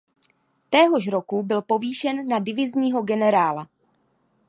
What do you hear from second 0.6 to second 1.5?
Téhož roku